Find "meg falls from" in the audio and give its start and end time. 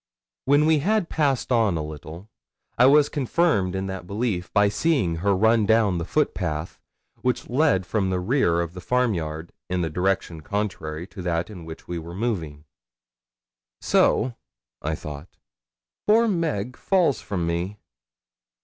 16.27-17.45